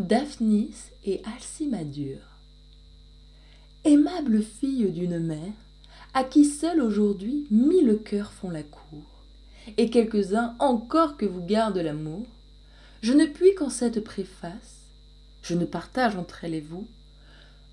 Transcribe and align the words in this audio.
Daphnis 0.00 0.74
et 1.04 1.20
Alcimadure. 1.36 2.38
Aimable 3.84 4.42
fille 4.42 4.90
d'une 4.90 5.18
mère, 5.18 5.52
à 6.14 6.24
qui 6.24 6.46
seul 6.46 6.80
aujourd'hui 6.80 7.46
mille 7.50 7.98
cœurs 8.02 8.32
font 8.32 8.48
la 8.48 8.62
cour, 8.62 9.04
et 9.76 9.90
quelques-uns 9.90 10.56
encore 10.58 11.18
que 11.18 11.26
vous 11.26 11.44
garde 11.44 11.76
l'amour, 11.76 12.26
je 13.02 13.12
ne 13.12 13.26
puis 13.26 13.54
qu'en 13.54 13.68
cette 13.68 14.02
préface, 14.02 14.86
je 15.42 15.54
ne 15.54 15.66
partage 15.66 16.16
entre 16.16 16.44
elle 16.44 16.54
et 16.54 16.62
vous, 16.62 16.86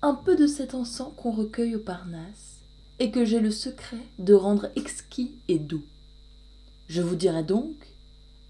un 0.00 0.14
peu 0.14 0.34
de 0.34 0.46
cet 0.46 0.74
encens 0.74 1.12
qu'on 1.18 1.30
recueille 1.30 1.76
au 1.76 1.80
Parnasse, 1.80 2.62
et 3.00 3.10
que 3.10 3.26
j'ai 3.26 3.40
le 3.40 3.50
secret 3.50 4.00
de 4.18 4.32
rendre 4.32 4.70
exquis 4.76 5.32
et 5.48 5.58
doux. 5.58 5.84
Je 6.88 7.02
vous 7.02 7.16
dirai 7.16 7.42
donc, 7.42 7.74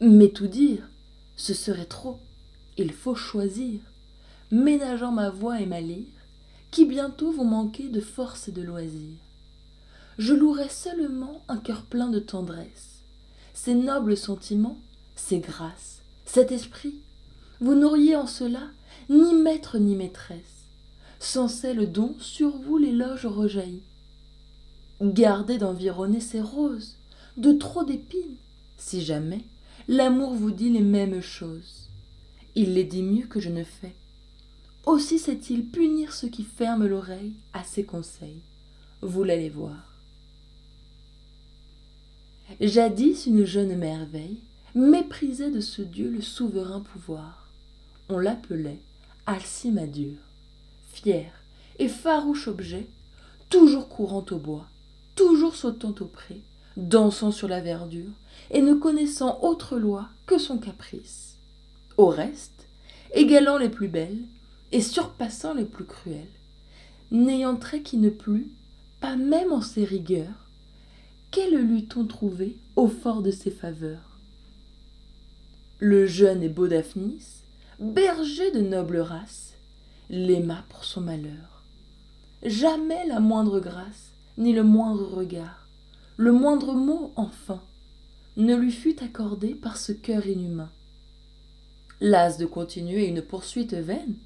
mais 0.00 0.28
tout 0.28 0.46
dire, 0.46 0.88
ce 1.36 1.54
serait 1.54 1.86
trop 1.86 2.20
il 2.76 2.92
faut 2.92 3.14
choisir, 3.14 3.80
ménageant 4.50 5.12
ma 5.12 5.30
voix 5.30 5.60
et 5.60 5.66
ma 5.66 5.80
lyre, 5.80 6.06
qui 6.70 6.84
bientôt 6.84 7.30
vont 7.30 7.44
manquer 7.44 7.88
de 7.88 8.00
force 8.00 8.48
et 8.48 8.52
de 8.52 8.62
loisir. 8.62 9.16
Je 10.18 10.34
louerai 10.34 10.68
seulement 10.68 11.42
un 11.48 11.58
cœur 11.58 11.82
plein 11.82 12.08
de 12.08 12.18
tendresse, 12.18 13.02
ces 13.52 13.74
nobles 13.74 14.16
sentiments, 14.16 14.78
ces 15.16 15.38
grâces, 15.38 16.00
cet 16.24 16.50
esprit. 16.52 16.96
Vous 17.60 17.74
n'auriez 17.74 18.16
en 18.16 18.26
cela 18.26 18.62
ni 19.08 19.34
maître 19.34 19.78
ni 19.78 19.94
maîtresse, 19.94 20.66
sans 21.20 21.48
celle 21.48 21.90
dont 21.90 22.14
sur 22.18 22.56
vous 22.56 22.78
l'éloge 22.78 23.26
rejaillit. 23.26 23.82
Gardez 25.00 25.58
d'environner 25.58 26.20
ces 26.20 26.40
roses, 26.40 26.96
de 27.36 27.52
trop 27.52 27.84
d'épines, 27.84 28.36
si 28.78 29.00
jamais 29.02 29.44
l'amour 29.88 30.34
vous 30.34 30.50
dit 30.50 30.70
les 30.70 30.80
mêmes 30.80 31.20
choses 31.20 31.84
il 32.56 32.74
les 32.74 32.84
dit 32.84 33.02
mieux 33.02 33.26
que 33.26 33.40
je 33.40 33.50
ne 33.50 33.64
fais. 33.64 33.94
Aussi 34.86 35.18
sait-il 35.18 35.66
punir 35.66 36.12
ceux 36.12 36.28
qui 36.28 36.44
ferment 36.44 36.84
l'oreille 36.84 37.34
à 37.52 37.64
ses 37.64 37.84
conseils. 37.84 38.42
Vous 39.00 39.24
l'allez 39.24 39.50
voir. 39.50 39.94
Jadis 42.60 43.26
une 43.26 43.44
jeune 43.44 43.76
merveille 43.76 44.38
méprisait 44.74 45.50
de 45.50 45.60
ce 45.60 45.82
Dieu 45.82 46.10
le 46.10 46.20
souverain 46.20 46.80
pouvoir. 46.80 47.48
On 48.08 48.18
l'appelait 48.18 48.80
Alcimadure. 49.26 50.18
Fier 50.92 51.32
et 51.78 51.88
farouche 51.88 52.46
objet, 52.46 52.86
toujours 53.48 53.88
courant 53.88 54.24
au 54.30 54.36
bois, 54.36 54.66
toujours 55.16 55.56
sautant 55.56 55.94
au 56.00 56.04
pré, 56.04 56.40
dansant 56.76 57.32
sur 57.32 57.48
la 57.48 57.60
verdure, 57.60 58.12
et 58.50 58.62
ne 58.62 58.74
connaissant 58.74 59.40
autre 59.42 59.78
loi 59.78 60.08
que 60.26 60.38
son 60.38 60.58
caprice 60.58 61.34
au 61.96 62.06
reste, 62.06 62.66
égalant 63.12 63.58
les 63.58 63.68
plus 63.68 63.88
belles 63.88 64.22
et 64.72 64.80
surpassant 64.80 65.54
les 65.54 65.64
plus 65.64 65.84
cruelles, 65.84 66.26
n'ayant 67.10 67.56
trait 67.56 67.82
qui 67.82 67.96
ne 67.96 68.10
plût, 68.10 68.48
pas 69.00 69.16
même 69.16 69.52
en 69.52 69.60
ses 69.60 69.84
rigueurs, 69.84 70.48
quelle 71.30 71.56
l'eût-on 71.56 72.06
trouvé 72.06 72.56
au 72.76 72.88
fort 72.88 73.22
de 73.22 73.30
ses 73.30 73.50
faveurs? 73.50 74.18
Le 75.78 76.06
jeune 76.06 76.42
et 76.42 76.48
beau 76.48 76.68
Daphnis, 76.68 77.24
berger 77.78 78.50
de 78.52 78.60
noble 78.60 78.98
race, 78.98 79.54
l'aima 80.10 80.64
pour 80.68 80.84
son 80.84 81.00
malheur. 81.00 81.64
Jamais 82.44 83.06
la 83.06 83.20
moindre 83.20 83.60
grâce, 83.60 84.12
ni 84.38 84.52
le 84.52 84.62
moindre 84.62 85.06
regard, 85.06 85.66
le 86.16 86.32
moindre 86.32 86.74
mot 86.74 87.12
enfin, 87.16 87.60
ne 88.36 88.54
lui 88.54 88.72
fut 88.72 89.02
accordé 89.02 89.54
par 89.54 89.76
ce 89.76 89.92
cœur 89.92 90.26
inhumain. 90.26 90.70
Las 92.00 92.38
de 92.38 92.46
continuer 92.46 93.06
une 93.06 93.22
poursuite 93.22 93.74
vaine, 93.74 94.16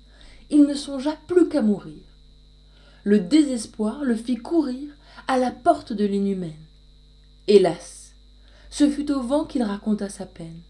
il 0.51 0.63
ne 0.63 0.75
songea 0.75 1.17
plus 1.27 1.49
qu'à 1.49 1.63
mourir. 1.63 2.03
Le 3.05 3.21
désespoir 3.21 4.05
le 4.05 4.15
fit 4.15 4.37
courir 4.37 4.91
à 5.27 5.39
la 5.39 5.51
porte 5.51 5.93
de 5.93 6.05
l'inhumaine. 6.05 6.53
Hélas, 7.47 8.13
ce 8.71 8.89
fut 8.89 9.11
au 9.11 9.21
vent 9.21 9.45
qu'il 9.45 9.63
raconta 9.63 10.09
sa 10.09 10.27
peine. 10.27 10.61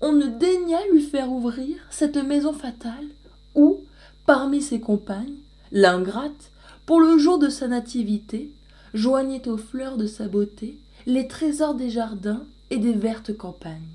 On 0.00 0.12
ne 0.12 0.26
daigna 0.26 0.78
lui 0.92 1.02
faire 1.02 1.30
ouvrir 1.30 1.76
cette 1.90 2.16
maison 2.16 2.52
fatale 2.52 3.08
où, 3.54 3.80
parmi 4.26 4.62
ses 4.62 4.80
compagnes, 4.80 5.36
l'ingrate, 5.72 6.50
pour 6.86 7.00
le 7.00 7.18
jour 7.18 7.38
de 7.38 7.48
sa 7.48 7.68
nativité, 7.68 8.50
joignait 8.94 9.48
aux 9.48 9.58
fleurs 9.58 9.96
de 9.96 10.06
sa 10.06 10.28
beauté 10.28 10.78
les 11.06 11.28
trésors 11.28 11.74
des 11.74 11.90
jardins 11.90 12.44
et 12.70 12.78
des 12.78 12.92
vertes 12.92 13.36
campagnes. 13.36 13.94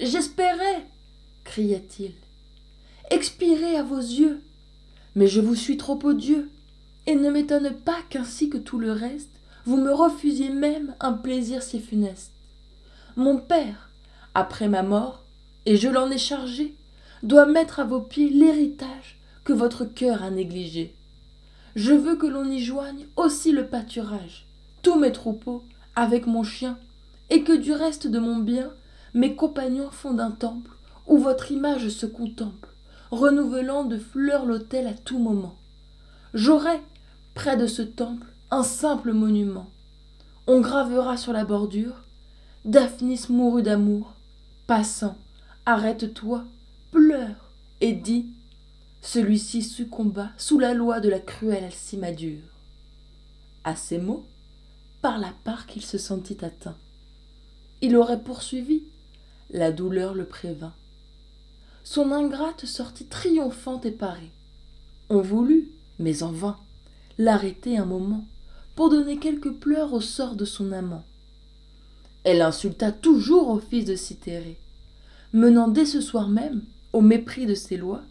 J'espérais, 0.00 0.84
cria-t-il, 1.44 2.12
expirer 3.12 3.76
à 3.76 3.84
vos 3.84 3.98
yeux, 3.98 4.40
mais 5.14 5.28
je 5.28 5.40
vous 5.40 5.54
suis 5.54 5.76
trop 5.76 5.98
odieux, 6.02 6.50
et 7.06 7.14
ne 7.14 7.30
m'étonne 7.30 7.72
pas 7.72 7.98
qu'ainsi 8.10 8.50
que 8.50 8.58
tout 8.58 8.80
le 8.80 8.90
reste, 8.90 9.30
vous 9.66 9.76
me 9.76 9.92
refusiez 9.92 10.50
même 10.50 10.96
un 10.98 11.12
plaisir 11.12 11.62
si 11.62 11.78
funeste. 11.78 12.32
Mon 13.14 13.38
père, 13.38 13.90
après 14.34 14.66
ma 14.66 14.82
mort, 14.82 15.22
et 15.64 15.76
je 15.76 15.88
l'en 15.88 16.10
ai 16.10 16.18
chargé, 16.18 16.74
doit 17.22 17.46
mettre 17.46 17.78
à 17.78 17.84
vos 17.84 18.00
pieds 18.00 18.30
l'héritage 18.30 19.20
que 19.44 19.52
votre 19.52 19.84
cœur 19.84 20.24
a 20.24 20.30
négligé. 20.30 20.92
Je 21.76 21.92
veux 21.92 22.16
que 22.16 22.26
l'on 22.26 22.50
y 22.50 22.60
joigne 22.60 23.06
aussi 23.14 23.52
le 23.52 23.68
pâturage, 23.68 24.46
tous 24.82 24.98
mes 24.98 25.12
troupeaux, 25.12 25.62
avec 25.94 26.26
mon 26.26 26.42
chien, 26.42 26.78
et 27.30 27.44
que 27.44 27.56
du 27.56 27.72
reste 27.72 28.08
de 28.08 28.18
mon 28.18 28.38
bien, 28.38 28.72
mes 29.14 29.36
compagnons 29.36 29.90
fondent 29.90 30.20
un 30.20 30.32
temple 30.32 30.70
où 31.06 31.18
votre 31.18 31.52
image 31.52 31.88
se 31.88 32.06
contemple, 32.06 32.68
renouvelant 33.10 33.84
de 33.84 33.98
fleurs 33.98 34.44
l'autel 34.44 34.86
à 34.86 34.94
tout 34.94 35.18
moment. 35.18 35.56
J'aurai, 36.34 36.80
près 37.34 37.56
de 37.56 37.66
ce 37.66 37.82
temple, 37.82 38.26
un 38.50 38.64
simple 38.64 39.12
monument. 39.12 39.70
On 40.46 40.60
gravera 40.60 41.16
sur 41.16 41.32
la 41.32 41.44
bordure 41.44 42.02
Daphnis 42.64 43.26
mourut 43.28 43.62
d'amour. 43.62 44.14
Passant, 44.66 45.16
arrête-toi, 45.66 46.44
pleure 46.90 47.50
et 47.80 47.92
dis 47.92 48.26
Celui-ci 49.02 49.62
succomba 49.62 50.30
sous 50.38 50.58
la 50.58 50.74
loi 50.74 51.00
de 51.00 51.08
la 51.08 51.20
cruelle 51.20 51.64
Alcimadure. 51.64 52.40
À 53.62 53.76
ces 53.76 53.98
mots, 53.98 54.24
par 55.02 55.18
la 55.18 55.32
part 55.44 55.66
qu'il 55.66 55.84
se 55.84 55.98
sentit 55.98 56.38
atteint. 56.42 56.76
Il 57.82 57.96
aurait 57.96 58.22
poursuivi, 58.22 58.82
la 59.50 59.72
douleur 59.72 60.14
le 60.14 60.24
prévint. 60.24 60.74
Son 61.84 62.12
ingrate 62.12 62.64
sortit 62.64 63.06
triomphante 63.06 63.84
et 63.86 63.90
parée. 63.90 64.30
On 65.10 65.20
voulut, 65.20 65.70
mais 65.98 66.22
en 66.22 66.32
vain, 66.32 66.56
l'arrêter 67.18 67.76
un 67.76 67.84
moment 67.84 68.24
pour 68.74 68.90
donner 68.90 69.18
quelques 69.18 69.52
pleurs 69.52 69.92
au 69.92 70.00
sort 70.00 70.34
de 70.34 70.44
son 70.44 70.72
amant. 70.72 71.04
Elle 72.24 72.42
insulta 72.42 72.90
toujours 72.90 73.48
au 73.50 73.60
fils 73.60 73.84
de 73.84 73.96
Cythérée, 73.96 74.58
menant 75.32 75.68
dès 75.68 75.84
ce 75.84 76.00
soir 76.00 76.28
même, 76.28 76.62
au 76.92 77.00
mépris 77.00 77.44
de 77.44 77.54
ses 77.54 77.76
lois, 77.76 78.02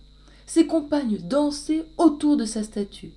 ses 0.46 0.68
compagnes 0.68 1.18
danser 1.18 1.84
autour 1.98 2.38
de 2.38 2.46
sa 2.46 2.64
statue. 2.64 3.14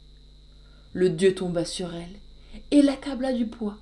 Le 0.94 1.10
dieu 1.10 1.34
tomba 1.34 1.64
sur 1.64 1.94
elle 1.94 2.16
et 2.70 2.80
l'accabla 2.80 3.32
du 3.32 3.46
poids. 3.46 3.76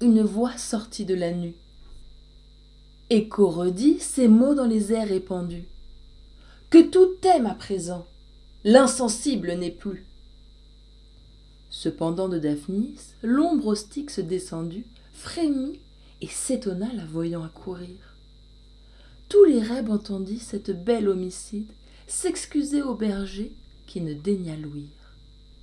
Une 0.00 0.22
voix 0.22 0.56
sortit 0.58 1.06
de 1.06 1.14
la 1.14 1.32
nuit. 1.32 1.54
Écho 3.10 3.50
redit 3.50 4.00
ces 4.00 4.28
mots 4.28 4.54
dans 4.54 4.66
les 4.66 4.92
airs 4.92 5.08
répandus. 5.08 5.66
Que 6.70 6.80
tout 6.80 7.10
aime 7.22 7.44
à 7.44 7.54
présent, 7.54 8.06
l'insensible 8.64 9.52
n'est 9.52 9.70
plus. 9.70 10.06
Cependant 11.68 12.28
de 12.28 12.38
Daphnis, 12.38 12.98
l'ombre 13.22 13.66
au 13.68 13.74
Styx 13.74 14.20
descendue 14.20 14.86
frémit 15.12 15.80
et 16.22 16.28
s'étonna 16.28 16.90
la 16.94 17.04
voyant 17.04 17.44
accourir. 17.44 18.16
Tous 19.28 19.44
les 19.44 19.60
rêves 19.60 19.90
entendit 19.90 20.38
cette 20.38 20.70
belle 20.70 21.08
homicide 21.08 21.70
s'excuser 22.06 22.80
au 22.80 22.94
berger 22.94 23.52
qui 23.86 24.00
ne 24.00 24.14
daigna 24.14 24.56
louir, 24.56 24.88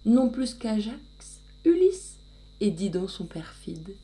non 0.05 0.29
plus 0.29 0.53
qu'Ajax, 0.53 1.39
Ulysse 1.65 2.17
et 2.59 2.69
Didon 2.69 3.07
son 3.07 3.25
perfide. 3.25 3.95